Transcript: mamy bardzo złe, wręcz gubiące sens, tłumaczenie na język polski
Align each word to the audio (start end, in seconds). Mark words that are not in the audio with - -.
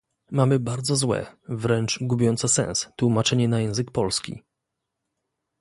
mamy 0.31 0.59
bardzo 0.59 0.95
złe, 0.95 1.35
wręcz 1.49 1.99
gubiące 2.01 2.47
sens, 2.47 2.89
tłumaczenie 2.95 3.47
na 3.47 3.59
język 3.61 3.91
polski 3.91 4.41